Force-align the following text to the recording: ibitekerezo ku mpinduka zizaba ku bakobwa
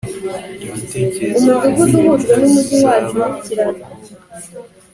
ibitekerezo 0.65 1.51
ku 1.69 1.79
mpinduka 1.89 2.35
zizaba 2.51 2.95
ku 3.07 3.11
bakobwa 3.19 3.87